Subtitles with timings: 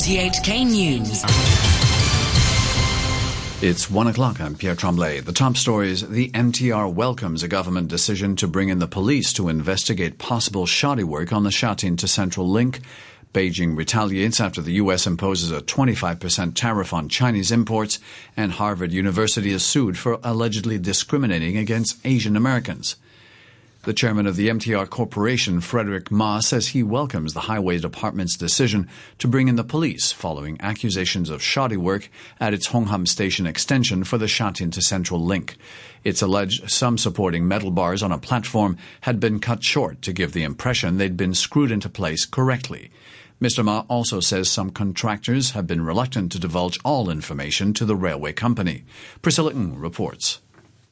[0.00, 1.22] RTHK News.
[3.62, 4.40] It's one o'clock.
[4.40, 5.20] I'm Pierre Tremblay.
[5.20, 9.50] The top stories The MTR welcomes a government decision to bring in the police to
[9.50, 12.80] investigate possible shoddy work on the Shatin to Central link.
[13.34, 15.06] Beijing retaliates after the U.S.
[15.06, 17.98] imposes a 25% tariff on Chinese imports,
[18.38, 22.96] and Harvard University is sued for allegedly discriminating against Asian Americans.
[23.84, 28.90] The chairman of the MTR Corporation, Frederick Ma, says he welcomes the Highway Department's decision
[29.16, 33.46] to bring in the police following accusations of shoddy work at its Hung Hom Station
[33.46, 35.56] extension for the Shatin to Central link.
[36.04, 40.34] It's alleged some supporting metal bars on a platform had been cut short to give
[40.34, 42.90] the impression they'd been screwed into place correctly.
[43.40, 43.64] Mr.
[43.64, 48.34] Ma also says some contractors have been reluctant to divulge all information to the railway
[48.34, 48.84] company.
[49.22, 50.42] Priscilla Ng reports.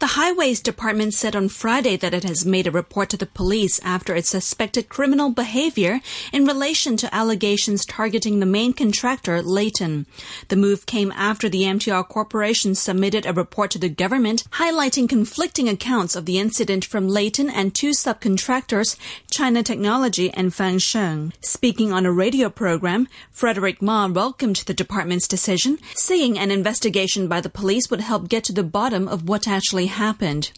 [0.00, 3.78] The Highways Department said on Friday that it has made a report to the police
[3.84, 6.00] after it suspected criminal behavior
[6.32, 10.06] in relation to allegations targeting the main contractor, Leighton.
[10.48, 15.68] The move came after the MTR Corporation submitted a report to the government highlighting conflicting
[15.68, 18.96] accounts of the incident from Leighton and two subcontractors,
[19.30, 21.34] China Technology and Fangsheng.
[21.44, 27.42] Speaking on a radio program, Frederick Ma welcomed the department's decision, saying an investigation by
[27.42, 30.52] the police would help get to the bottom of what actually happened.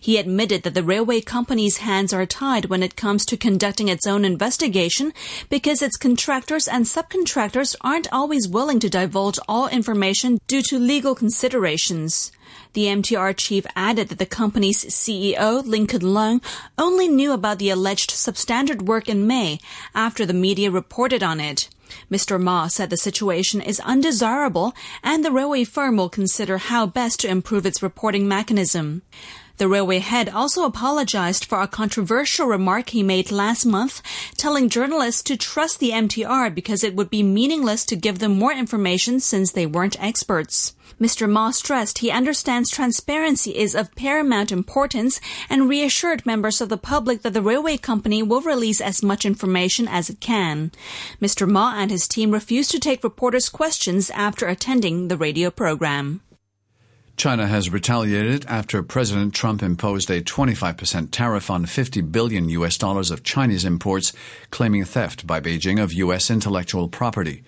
[0.00, 4.06] He admitted that the railway company's hands are tied when it comes to conducting its
[4.06, 5.12] own investigation
[5.48, 11.14] because its contractors and subcontractors aren't always willing to divulge all information due to legal
[11.14, 12.32] considerations.
[12.72, 16.42] The MTR chief added that the company's CEO, Lincoln Leung,
[16.76, 19.60] only knew about the alleged substandard work in May
[19.94, 21.68] after the media reported on it.
[22.10, 22.40] Mr.
[22.40, 27.28] Ma said the situation is undesirable and the railway firm will consider how best to
[27.28, 29.02] improve its reporting mechanism.
[29.58, 34.02] The railway head also apologized for a controversial remark he made last month,
[34.36, 38.52] telling journalists to trust the MTR because it would be meaningless to give them more
[38.52, 40.74] information since they weren't experts.
[41.00, 41.30] Mr.
[41.30, 47.22] Ma stressed he understands transparency is of paramount importance and reassured members of the public
[47.22, 50.72] that the railway company will release as much information as it can.
[51.22, 51.48] Mr.
[51.48, 56.20] Ma and his team refused to take reporters' questions after attending the radio program.
[57.18, 63.10] China has retaliated after President Trump imposed a 25% tariff on 50 billion US dollars
[63.10, 64.12] of Chinese imports,
[64.50, 67.42] claiming theft by Beijing of US intellectual property.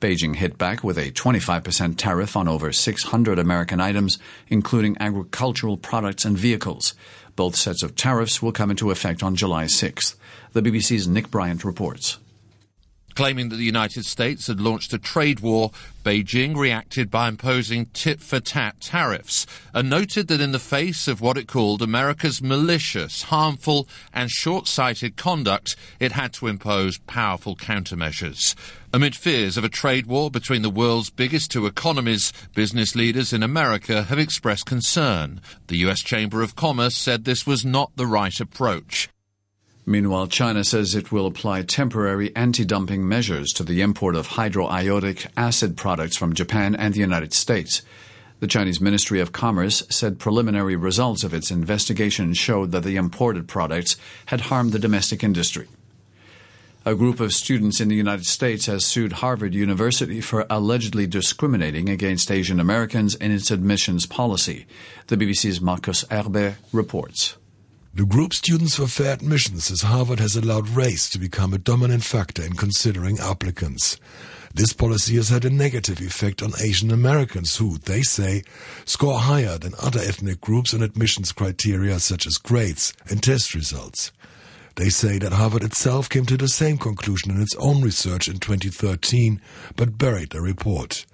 [0.00, 4.18] Beijing hit back with a 25% tariff on over 600 American items,
[4.48, 6.94] including agricultural products and vehicles.
[7.34, 10.16] Both sets of tariffs will come into effect on July 6th.
[10.52, 12.18] The BBC's Nick Bryant reports.
[13.16, 15.70] Claiming that the United States had launched a trade war,
[16.04, 21.22] Beijing reacted by imposing tit for tat tariffs and noted that in the face of
[21.22, 27.56] what it called America's malicious, harmful, and short sighted conduct, it had to impose powerful
[27.56, 28.54] countermeasures.
[28.92, 33.42] Amid fears of a trade war between the world's biggest two economies, business leaders in
[33.42, 35.40] America have expressed concern.
[35.68, 36.00] The U.S.
[36.00, 39.08] Chamber of Commerce said this was not the right approach.
[39.88, 45.28] Meanwhile, China says it will apply temporary anti dumping measures to the import of hydroiodic
[45.36, 47.82] acid products from Japan and the United States.
[48.40, 53.46] The Chinese Ministry of Commerce said preliminary results of its investigation showed that the imported
[53.46, 55.68] products had harmed the domestic industry.
[56.84, 61.88] A group of students in the United States has sued Harvard University for allegedly discriminating
[61.88, 64.66] against Asian Americans in its admissions policy.
[65.06, 67.36] The BBC's Marcus Herbe reports.
[67.96, 72.04] The group Students for Fair Admission says Harvard has allowed race to become a dominant
[72.04, 73.96] factor in considering applicants.
[74.52, 78.42] This policy has had a negative effect on Asian Americans who, they say,
[78.84, 84.12] score higher than other ethnic groups on admissions criteria such as grades and test results.
[84.74, 88.40] They say that Harvard itself came to the same conclusion in its own research in
[88.40, 89.40] 2013,
[89.74, 91.06] but buried the report.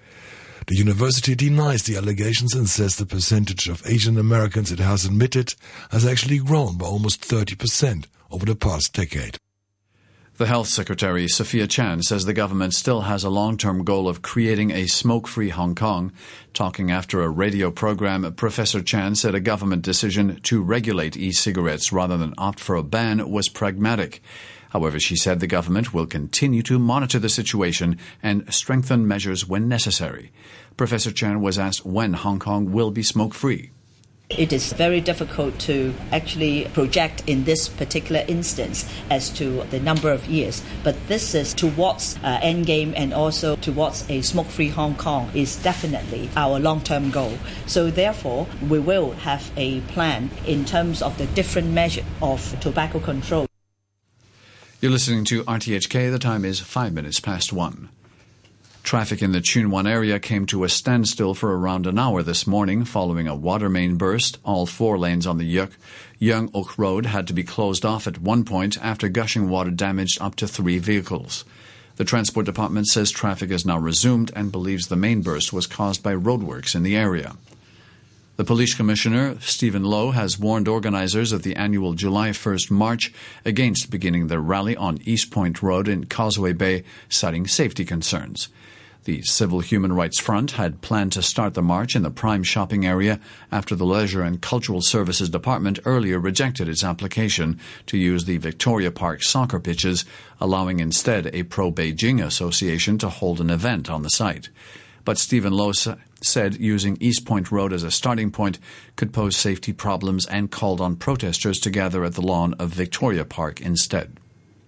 [0.67, 5.55] The university denies the allegations and says the percentage of Asian Americans it has admitted
[5.91, 9.37] has actually grown by almost 30% over the past decade.
[10.37, 14.23] The Health Secretary, Sophia Chan, says the government still has a long term goal of
[14.23, 16.11] creating a smoke free Hong Kong.
[16.53, 21.93] Talking after a radio program, Professor Chan said a government decision to regulate e cigarettes
[21.93, 24.23] rather than opt for a ban was pragmatic.
[24.73, 29.67] However, she said the government will continue to monitor the situation and strengthen measures when
[29.67, 30.31] necessary.
[30.77, 33.69] Professor Chan was asked when Hong Kong will be smoke free.
[34.31, 40.11] It is very difficult to actually project in this particular instance as to the number
[40.11, 44.95] of years, but this is towards uh, end game and also towards a smoke-free Hong
[44.95, 47.37] Kong is definitely our long-term goal.
[47.67, 52.99] So therefore, we will have a plan in terms of the different measures of tobacco
[52.99, 53.45] control.
[54.83, 56.11] You're listening to RTHK.
[56.11, 57.87] The time is five minutes past one.
[58.83, 62.45] Traffic in the Tsuen Wan area came to a standstill for around an hour this
[62.45, 64.39] morning following a water main burst.
[64.43, 65.71] All four lanes on the Yuk
[66.19, 70.21] Young Oak Road had to be closed off at one point after gushing water damaged
[70.21, 71.45] up to three vehicles.
[71.95, 76.03] The Transport Department says traffic has now resumed and believes the main burst was caused
[76.03, 77.37] by roadworks in the area.
[78.35, 83.13] The police commissioner, Stephen Lo, has warned organizers of the annual July 1st march
[83.45, 88.49] against beginning their rally on East Point Road in Causeway Bay, citing safety concerns.
[89.03, 92.87] The Civil Human Rights Front had planned to start the march in the prime shopping
[92.87, 93.19] area
[93.51, 98.89] after the Leisure and Cultural Services Department earlier rejected its application to use the Victoria
[98.89, 100.05] Park soccer pitches,
[100.41, 104.49] allowing instead a pro Beijing association to hold an event on the site.
[105.05, 105.73] But Stephen Lo
[106.23, 108.59] said using East Point Road as a starting point
[108.95, 113.25] could pose safety problems and called on protesters to gather at the lawn of Victoria
[113.25, 114.17] Park instead.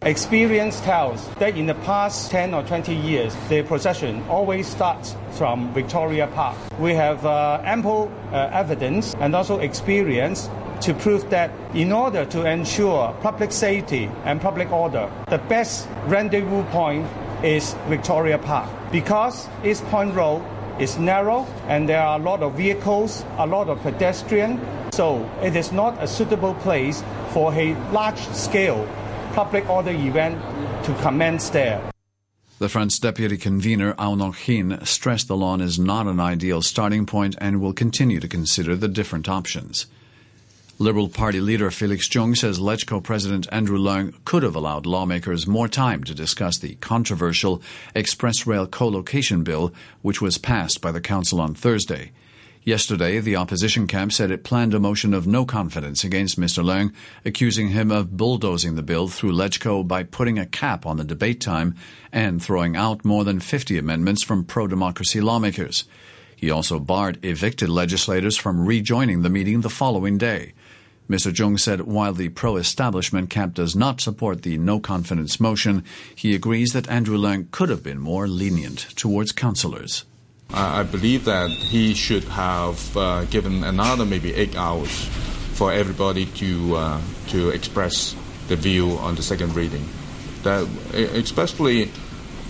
[0.02, 5.74] Experience tells that in the past 10 or 20 years, the procession always starts from
[5.74, 6.56] Victoria Park.
[6.80, 10.48] We have uh, ample uh, evidence and also experience
[10.81, 16.63] to prove that in order to ensure public safety and public order, the best rendezvous
[16.66, 17.08] point
[17.44, 20.44] is Victoria Park because East Point Road
[20.80, 24.60] is narrow and there are a lot of vehicles, a lot of pedestrians,
[24.94, 28.88] so it is not a suitable place for a large scale
[29.33, 30.39] public order event
[30.86, 31.81] to commence there.
[32.57, 37.06] The Front's deputy convener, Au Nok Hin, stressed the lawn is not an ideal starting
[37.06, 39.88] point and will continue to consider the different options.
[40.77, 45.69] Liberal Party leader Felix Chung says LegCo President Andrew Leung could have allowed lawmakers more
[45.69, 47.62] time to discuss the controversial
[47.95, 52.12] Express Rail co-location bill, which was passed by the Council on Thursday.
[52.62, 56.62] Yesterday, the opposition camp said it planned a motion of no confidence against Mr.
[56.62, 56.94] Leung,
[57.24, 61.39] accusing him of bulldozing the bill through LegCo by putting a cap on the debate
[61.39, 61.74] time
[62.12, 65.86] and throwing out more than 50 amendments from pro-democracy lawmakers.
[66.36, 70.51] He also barred evicted legislators from rejoining the meeting the following day.
[71.10, 71.34] Mr.
[71.34, 75.84] Chung said while the pro-establishment camp does not support the no-confidence motion,
[76.16, 80.06] he agrees that Andrew Leung could have been more lenient towards councillors.
[80.52, 85.06] I believe that he should have uh, given another maybe eight hours
[85.54, 88.16] for everybody to uh, to express
[88.48, 89.88] the view on the second reading.
[90.44, 91.92] That especially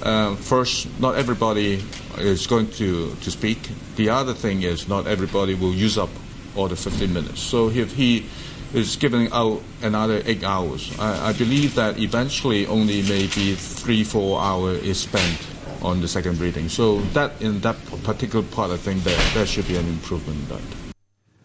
[0.01, 1.83] uh, first, not everybody
[2.17, 3.69] is going to, to speak.
[3.95, 6.09] The other thing is not everybody will use up
[6.55, 7.41] all the 15 minutes.
[7.41, 8.25] So if he
[8.73, 14.41] is giving out another eight hours, I, I believe that eventually only maybe three, four
[14.41, 15.47] hours is spent
[15.81, 16.69] on the second reading.
[16.69, 20.47] So that in that particular part, I think that there should be an improvement in
[20.49, 20.95] that.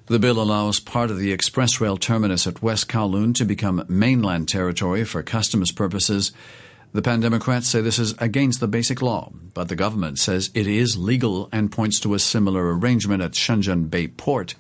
[0.07, 4.49] The bill allows part of the express rail terminus at West Kowloon to become mainland
[4.49, 6.33] territory for customs purposes.
[6.93, 10.67] The Pan Democrats say this is against the basic law, but the government says it
[10.67, 14.57] is legal and points to a similar arrangement at Shenzhen Bay Port,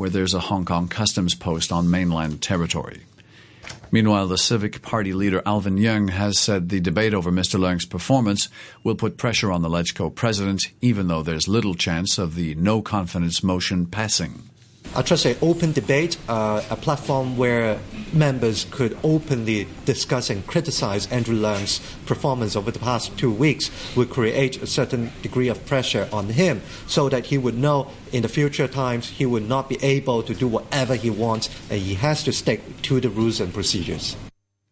[0.00, 3.02] where there's a Hong Kong customs post on mainland territory.
[3.92, 7.60] Meanwhile, the Civic Party leader Alvin Yeung has said the debate over Mr.
[7.60, 8.48] Leung's performance
[8.82, 12.80] will put pressure on the LegCo president, even though there's little chance of the no
[12.80, 14.48] confidence motion passing.
[14.92, 17.78] I trust an open debate, uh, a platform where
[18.12, 24.10] members could openly discuss and criticize Andrew Leung's performance over the past two weeks would
[24.10, 28.28] create a certain degree of pressure on him so that he would know in the
[28.28, 32.24] future times he would not be able to do whatever he wants and he has
[32.24, 34.16] to stick to the rules and procedures.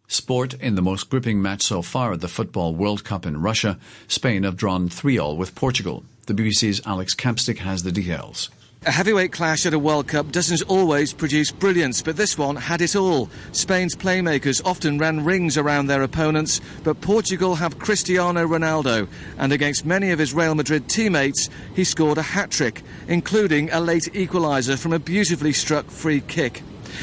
[0.08, 3.78] Sport in the most gripping match so far at the Football World Cup in Russia,
[4.08, 6.02] Spain have drawn 3 all with Portugal.
[6.26, 8.50] The BBC's Alex Capstick has the details.
[8.86, 12.80] A heavyweight clash at a World Cup doesn't always produce brilliance, but this one had
[12.80, 13.28] it all.
[13.50, 19.84] Spain's playmakers often ran rings around their opponents, but Portugal have Cristiano Ronaldo, and against
[19.84, 24.78] many of his Real Madrid teammates, he scored a hat trick, including a late equaliser
[24.78, 26.62] from a beautifully struck free kick.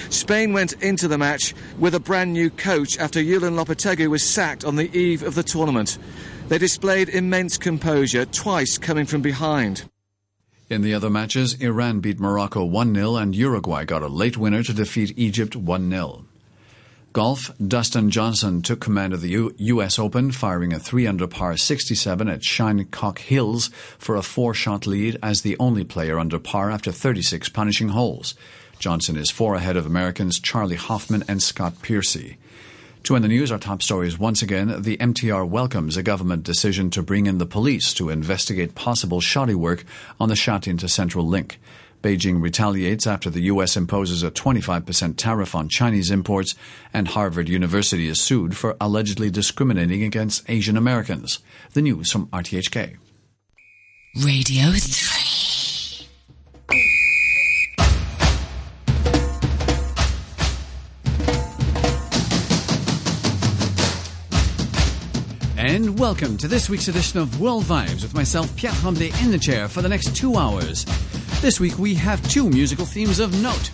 [0.09, 4.63] Spain went into the match with a brand new coach after Julen Lopetegui was sacked
[4.63, 5.97] on the eve of the tournament.
[6.47, 9.89] They displayed immense composure, twice coming from behind.
[10.67, 14.73] In the other matches, Iran beat Morocco 1-0 and Uruguay got a late winner to
[14.73, 16.25] defeat Egypt 1-0.
[17.13, 19.99] Golf, Dustin Johnson took command of the U- U.S.
[19.99, 23.67] Open, firing a 3 under par 67 at Shinnecock Hills
[23.99, 28.33] for a four-shot lead as the only player under par after 36 punishing holes.
[28.79, 32.37] Johnson is four ahead of Americans Charlie Hoffman and Scott Piercy.
[33.05, 34.81] To end the news, our top stories once again.
[34.81, 39.53] The MTR welcomes a government decision to bring in the police to investigate possible shoddy
[39.53, 39.85] work
[40.19, 41.59] on the Shatin to Central link.
[42.01, 43.77] Beijing retaliates after the U.S.
[43.77, 46.55] imposes a 25% tariff on Chinese imports,
[46.95, 51.41] and Harvard University is sued for allegedly discriminating against Asian Americans.
[51.73, 52.97] The news from RTHK.
[54.23, 54.71] Radio
[65.75, 69.37] And welcome to this week's edition of World Vibes with myself, Pierre Tremblay, in the
[69.37, 70.85] chair for the next two hours.
[71.41, 73.71] This week we have two musical themes of note.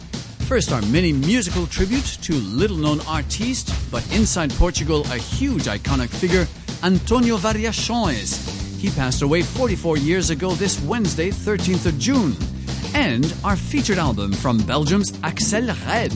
[0.47, 6.09] First, our mini musical tribute to little known artiste, but inside Portugal, a huge iconic
[6.09, 6.47] figure,
[6.81, 8.79] Antonio Variações.
[8.79, 12.35] He passed away 44 years ago this Wednesday, 13th of June.
[12.95, 16.11] And our featured album from Belgium's Axelle Red.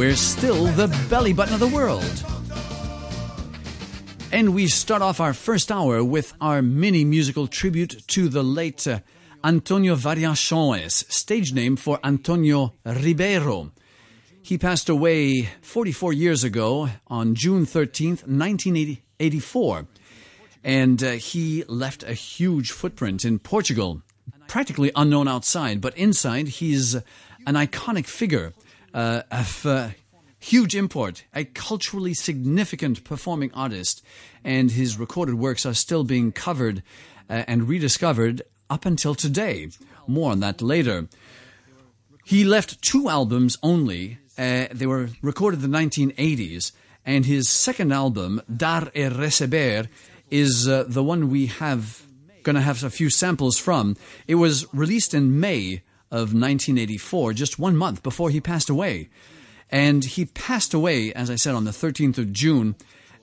[0.00, 2.24] We're still the belly button of the world.
[4.32, 8.86] And we start off our first hour with our mini musical tribute to the late
[8.86, 9.00] uh,
[9.44, 13.72] Antonio Variações, stage name for Antonio Ribeiro.
[14.40, 19.86] He passed away 44 years ago on June 13th, 1984.
[20.64, 24.00] And uh, he left a huge footprint in Portugal,
[24.48, 28.54] practically unknown outside, but inside he's an iconic figure
[28.94, 29.88] uh, of uh,
[30.38, 34.02] huge import, a culturally significant performing artist,
[34.42, 36.82] and his recorded works are still being covered
[37.28, 39.68] uh, and rediscovered up until today.
[40.06, 41.08] More on that later.
[42.24, 44.18] He left two albums only.
[44.38, 46.72] Uh, they were recorded in the 1980s,
[47.04, 49.88] and his second album, Dar e Receber,
[50.30, 52.02] is uh, the one we have
[52.42, 53.96] going to have a few samples from.
[54.26, 59.08] It was released in May of 1984, just one month before he passed away.
[59.70, 62.74] And he passed away, as I said, on the 13th of June.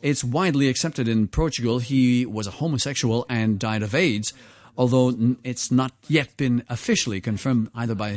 [0.02, 4.32] It's widely accepted in Portugal he was a homosexual and died of AIDS,
[4.78, 8.16] although it's not yet been officially confirmed either by his